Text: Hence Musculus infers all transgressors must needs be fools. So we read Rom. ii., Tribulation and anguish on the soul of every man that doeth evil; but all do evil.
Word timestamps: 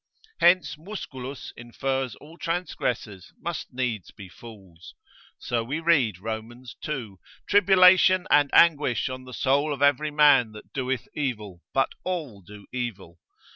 Hence 0.39 0.79
Musculus 0.79 1.53
infers 1.55 2.15
all 2.15 2.35
transgressors 2.35 3.31
must 3.39 3.71
needs 3.71 4.09
be 4.09 4.29
fools. 4.29 4.95
So 5.37 5.63
we 5.63 5.79
read 5.79 6.17
Rom. 6.17 6.65
ii., 6.87 7.15
Tribulation 7.47 8.25
and 8.31 8.49
anguish 8.51 9.09
on 9.09 9.25
the 9.25 9.31
soul 9.35 9.71
of 9.71 9.83
every 9.83 10.09
man 10.09 10.53
that 10.53 10.73
doeth 10.73 11.07
evil; 11.15 11.61
but 11.71 11.91
all 12.03 12.41
do 12.41 12.65
evil. 12.73 13.19